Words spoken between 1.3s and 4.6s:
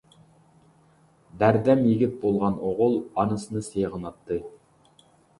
بەردەم يىگىت بولغان ئوغۇل ئانىسىنى سېغىناتتى.